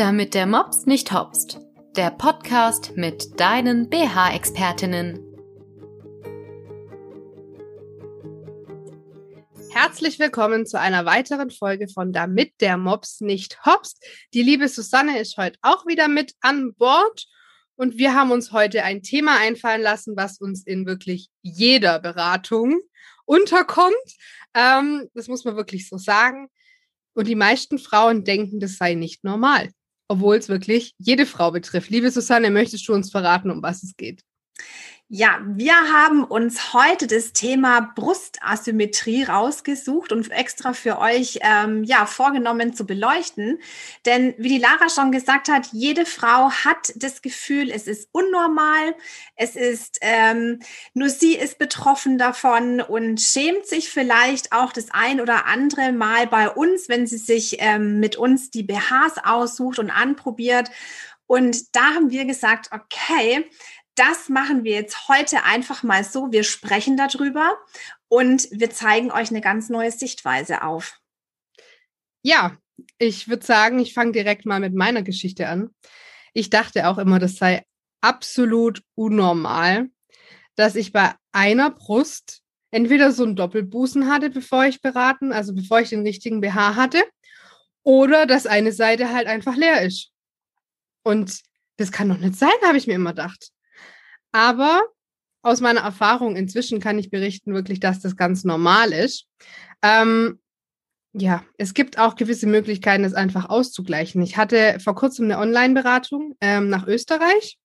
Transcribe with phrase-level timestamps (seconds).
[0.00, 1.60] Damit der Mops nicht hopst.
[1.94, 5.22] Der Podcast mit deinen BH-Expertinnen.
[9.70, 14.02] Herzlich willkommen zu einer weiteren Folge von Damit der Mops nicht hopst.
[14.32, 17.26] Die liebe Susanne ist heute auch wieder mit an Bord
[17.76, 22.80] und wir haben uns heute ein Thema einfallen lassen, was uns in wirklich jeder Beratung
[23.26, 23.92] unterkommt.
[24.54, 26.48] Ähm, das muss man wirklich so sagen.
[27.12, 29.68] Und die meisten Frauen denken, das sei nicht normal,
[30.10, 31.88] obwohl es wirklich jede Frau betrifft.
[31.88, 34.24] Liebe Susanne, möchtest du uns verraten, um was es geht?
[35.12, 42.06] Ja, wir haben uns heute das Thema Brustasymmetrie rausgesucht und extra für euch ähm, ja
[42.06, 43.58] vorgenommen zu beleuchten.
[44.06, 48.94] Denn wie die Lara schon gesagt hat, jede Frau hat das Gefühl, es ist unnormal,
[49.34, 50.60] es ist ähm,
[50.94, 56.28] nur sie ist betroffen davon und schämt sich vielleicht auch das ein oder andere Mal
[56.28, 60.70] bei uns, wenn sie sich ähm, mit uns die BHs aussucht und anprobiert.
[61.26, 63.48] Und da haben wir gesagt, okay,
[64.00, 66.32] das machen wir jetzt heute einfach mal so.
[66.32, 67.58] Wir sprechen darüber
[68.08, 70.98] und wir zeigen euch eine ganz neue Sichtweise auf.
[72.22, 72.56] Ja,
[72.96, 75.74] ich würde sagen, ich fange direkt mal mit meiner Geschichte an.
[76.32, 77.62] Ich dachte auch immer, das sei
[78.00, 79.90] absolut unnormal,
[80.54, 85.80] dass ich bei einer Brust entweder so einen Doppelbusen hatte, bevor ich beraten, also bevor
[85.80, 87.02] ich den richtigen BH hatte,
[87.82, 90.10] oder dass eine Seite halt einfach leer ist.
[91.02, 91.42] Und
[91.76, 93.50] das kann doch nicht sein, habe ich mir immer gedacht.
[94.32, 94.82] Aber
[95.42, 99.26] aus meiner Erfahrung inzwischen kann ich berichten wirklich, dass das ganz normal ist.
[99.82, 100.38] Ähm,
[101.12, 104.22] ja, es gibt auch gewisse Möglichkeiten, es einfach auszugleichen.
[104.22, 107.58] Ich hatte vor kurzem eine Online-Beratung ähm, nach Österreich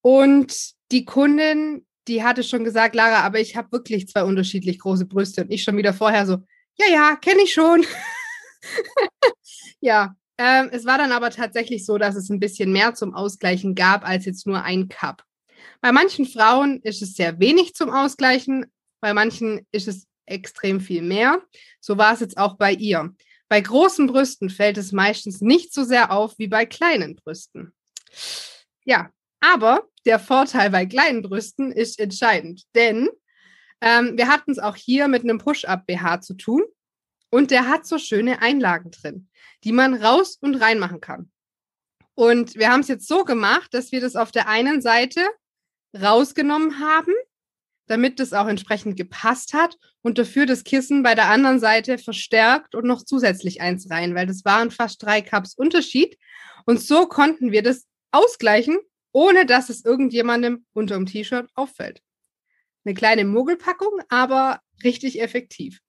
[0.00, 0.54] und
[0.92, 5.42] die Kundin, die hatte schon gesagt, Lara, aber ich habe wirklich zwei unterschiedlich große Brüste
[5.42, 6.38] und ich schon wieder vorher so,
[6.76, 7.84] ja, ja, kenne ich schon.
[9.80, 13.74] ja, ähm, es war dann aber tatsächlich so, dass es ein bisschen mehr zum Ausgleichen
[13.74, 15.24] gab als jetzt nur ein Cup.
[15.80, 18.66] Bei manchen Frauen ist es sehr wenig zum Ausgleichen,
[19.00, 21.42] bei manchen ist es extrem viel mehr.
[21.80, 23.14] So war es jetzt auch bei ihr.
[23.48, 27.72] Bei großen Brüsten fällt es meistens nicht so sehr auf wie bei kleinen Brüsten.
[28.84, 33.08] Ja, aber der Vorteil bei kleinen Brüsten ist entscheidend, denn
[33.80, 36.64] ähm, wir hatten es auch hier mit einem Push-Up-BH zu tun
[37.30, 39.28] und der hat so schöne Einlagen drin,
[39.64, 41.30] die man raus und rein machen kann.
[42.14, 45.24] Und wir haben es jetzt so gemacht, dass wir das auf der einen Seite
[45.94, 47.12] rausgenommen haben,
[47.86, 52.74] damit das auch entsprechend gepasst hat und dafür das Kissen bei der anderen Seite verstärkt
[52.74, 56.18] und noch zusätzlich eins rein, weil das waren fast drei Cups Unterschied.
[56.66, 58.78] Und so konnten wir das ausgleichen,
[59.12, 62.02] ohne dass es irgendjemandem unter dem T-Shirt auffällt.
[62.84, 65.80] Eine kleine Mogelpackung, aber richtig effektiv.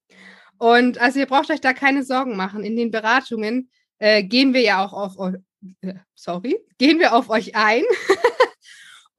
[0.57, 2.63] Und also ihr braucht euch da keine Sorgen machen.
[2.63, 5.33] In den Beratungen äh, gehen wir ja auch auf,
[5.81, 7.83] äh, sorry, gehen wir auf euch ein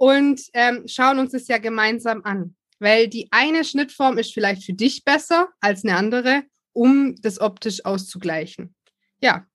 [0.01, 2.57] und ähm, schauen uns das ja gemeinsam an.
[2.79, 7.85] Weil die eine Schnittform ist vielleicht für dich besser als eine andere, um das optisch
[7.85, 8.75] auszugleichen.
[9.21, 9.47] Ja.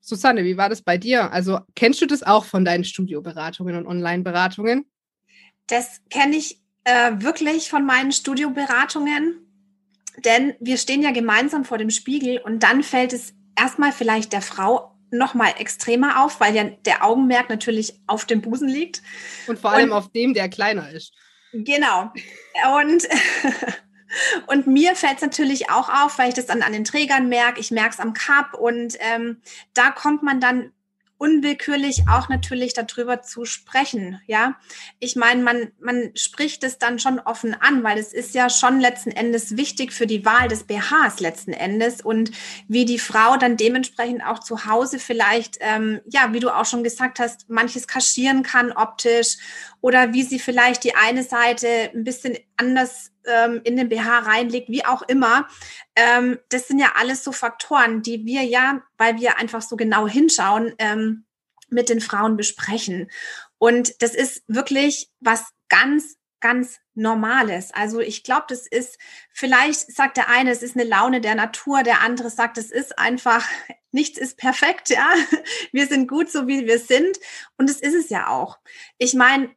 [0.00, 1.30] Susanne, wie war das bei dir?
[1.32, 4.90] Also kennst du das auch von deinen Studioberatungen und Online-Beratungen?
[5.68, 9.46] Das kenne ich äh, wirklich von meinen Studioberatungen,
[10.24, 14.42] denn wir stehen ja gemeinsam vor dem Spiegel und dann fällt es erstmal vielleicht der
[14.42, 19.02] Frau noch mal extremer auf, weil ja der Augenmerk natürlich auf dem Busen liegt.
[19.46, 21.12] Und vor allem und, auf dem, der kleiner ist.
[21.52, 22.12] Genau.
[22.80, 23.08] Und,
[24.46, 27.60] und mir fällt es natürlich auch auf, weil ich das dann an den Trägern merke,
[27.60, 29.40] ich merke es am Cup und ähm,
[29.74, 30.72] da kommt man dann
[31.18, 34.20] unwillkürlich auch natürlich darüber zu sprechen.
[34.26, 34.56] Ja,
[34.98, 38.80] ich meine, man, man spricht es dann schon offen an, weil es ist ja schon
[38.80, 42.30] letzten Endes wichtig für die Wahl des BHs letzten Endes und
[42.68, 46.84] wie die Frau dann dementsprechend auch zu Hause vielleicht, ähm, ja, wie du auch schon
[46.84, 49.36] gesagt hast, manches kaschieren kann optisch
[49.80, 54.68] oder wie sie vielleicht die eine Seite ein bisschen anders ähm, in den BH reinlegt,
[54.68, 55.48] wie auch immer.
[55.94, 60.06] Ähm, das sind ja alles so Faktoren, die wir ja, weil wir einfach so genau
[60.06, 61.24] hinschauen, ähm,
[61.68, 63.10] mit den Frauen besprechen.
[63.58, 67.72] Und das ist wirklich was ganz, ganz Normales.
[67.74, 68.98] Also ich glaube, das ist,
[69.32, 72.98] vielleicht sagt der eine, es ist eine Laune der Natur, der andere sagt, es ist
[72.98, 73.46] einfach,
[73.90, 75.12] nichts ist perfekt, ja.
[75.72, 77.18] Wir sind gut so, wie wir sind.
[77.56, 78.58] Und es ist es ja auch.
[78.98, 79.54] Ich meine,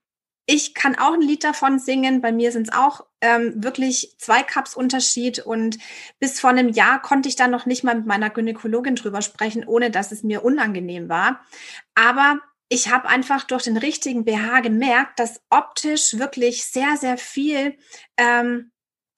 [0.51, 2.21] ich kann auch ein Lied davon singen.
[2.21, 5.37] Bei mir sind es auch ähm, wirklich zwei Cups Unterschied.
[5.37, 5.77] Und
[6.17, 9.63] bis vor einem Jahr konnte ich dann noch nicht mal mit meiner Gynäkologin drüber sprechen,
[9.63, 11.45] ohne dass es mir unangenehm war.
[11.93, 17.77] Aber ich habe einfach durch den richtigen BH gemerkt, dass optisch wirklich sehr, sehr viel,
[18.17, 18.71] ähm,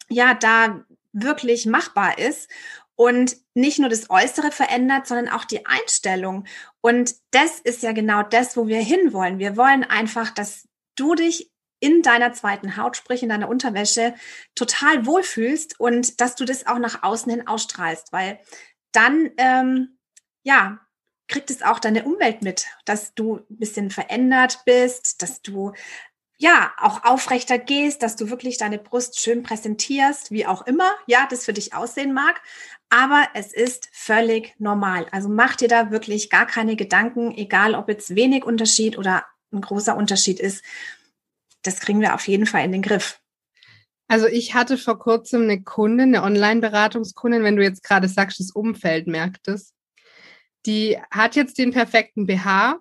[0.09, 0.83] ja, da
[1.13, 2.49] wirklich machbar ist.
[2.95, 6.45] und nicht nur das Äußere verändert, sondern auch die Einstellung.
[6.81, 9.39] Und das ist ja genau das, wo wir hinwollen.
[9.39, 14.13] Wir wollen einfach, dass du dich in deiner zweiten Haut, sprich in deiner Unterwäsche,
[14.55, 18.39] total wohlfühlst und dass du das auch nach außen hin ausstrahlst, weil
[18.91, 19.97] dann, ähm,
[20.43, 20.79] ja,
[21.27, 25.73] kriegt es auch deine Umwelt mit, dass du ein bisschen verändert bist, dass du
[26.37, 31.27] ja auch aufrechter gehst, dass du wirklich deine Brust schön präsentierst, wie auch immer, ja,
[31.29, 32.41] das für dich aussehen mag.
[32.89, 35.07] Aber es ist völlig normal.
[35.11, 39.61] Also mach dir da wirklich gar keine Gedanken, egal ob jetzt wenig Unterschied oder ein
[39.61, 40.63] großer Unterschied ist.
[41.63, 43.19] Das kriegen wir auf jeden Fall in den Griff.
[44.07, 48.51] Also ich hatte vor kurzem eine Kundin, eine Online-Beratungskundin, wenn du jetzt gerade sagst, das
[48.51, 49.73] Umfeld merkt es.
[50.65, 52.79] Die hat jetzt den perfekten BH,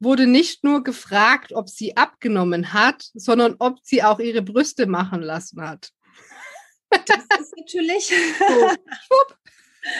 [0.00, 5.22] wurde nicht nur gefragt, ob sie abgenommen hat, sondern ob sie auch ihre Brüste machen
[5.22, 5.90] lassen hat.
[6.90, 8.12] Das ist natürlich.
[9.84, 9.96] So,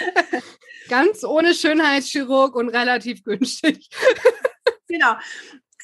[0.89, 3.89] Ganz ohne Schönheitschirurg und relativ günstig.
[4.89, 5.15] Genau.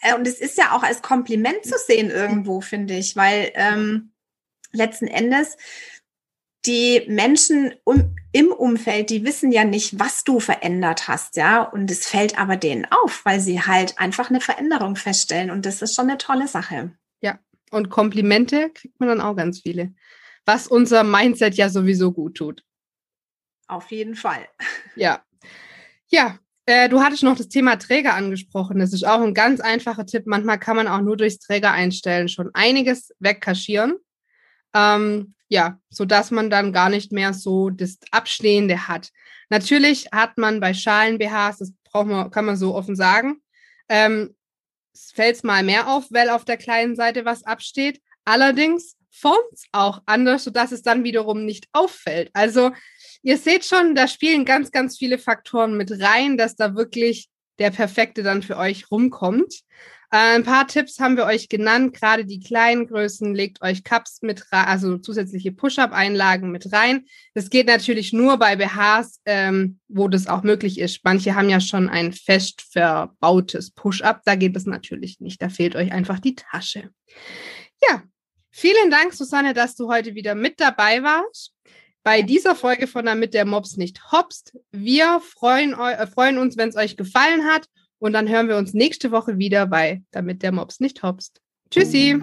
[0.03, 4.13] Äh, und es ist ja auch als Kompliment zu sehen irgendwo, finde ich, weil ähm,
[4.73, 5.57] letzten Endes
[6.67, 11.63] die Menschen um, im Umfeld, die wissen ja nicht, was du verändert hast, ja.
[11.63, 15.51] Und es fällt aber denen auf, weil sie halt einfach eine Veränderung feststellen.
[15.51, 16.93] Und das ist schon eine tolle Sache.
[17.21, 17.39] Ja.
[17.71, 19.95] Und Komplimente kriegt man dann auch ganz viele.
[20.45, 22.65] Was unser Mindset ja sowieso gut tut.
[23.67, 24.49] Auf jeden Fall.
[24.97, 25.23] Ja.
[26.09, 28.79] Ja, äh, du hattest noch das Thema Träger angesprochen.
[28.79, 30.25] Das ist auch ein ganz einfacher Tipp.
[30.27, 33.95] Manchmal kann man auch nur durchs Träger einstellen schon einiges wegkaschieren.
[34.75, 39.13] Ähm, ja, so dass man dann gar nicht mehr so das Abstehende hat.
[39.49, 43.41] Natürlich hat man bei Schalen BHs, das braucht man, kann man so offen sagen,
[43.89, 44.37] ähm,
[44.95, 48.03] fällt es mal mehr auf, weil auf der kleinen Seite was absteht.
[48.27, 52.31] Allerdings formt es auch anders, sodass es dann wiederum nicht auffällt.
[52.33, 52.71] Also
[53.23, 57.29] ihr seht schon, da spielen ganz, ganz viele Faktoren mit rein, dass da wirklich
[57.59, 59.53] der perfekte dann für euch rumkommt.
[60.11, 64.23] Äh, ein paar Tipps haben wir euch genannt, gerade die kleinen Größen, legt euch Cups
[64.23, 67.05] mit rein, also zusätzliche Push-Up-Einlagen mit rein.
[67.35, 71.01] Das geht natürlich nur bei BHs, ähm, wo das auch möglich ist.
[71.05, 75.43] Manche haben ja schon ein fest verbautes Push-Up, da geht es natürlich nicht.
[75.43, 76.91] Da fehlt euch einfach die Tasche.
[77.83, 78.03] Ja,
[78.59, 81.55] vielen Dank, Susanne, dass du heute wieder mit dabei warst
[82.03, 84.57] bei dieser Folge von Damit der Mops nicht hopst.
[84.73, 87.67] Wir freuen, äh, freuen uns, wenn es euch gefallen hat
[87.99, 91.41] und dann hören wir uns nächste Woche wieder bei Damit der Mops nicht hopst.
[91.71, 92.19] Tschüssi!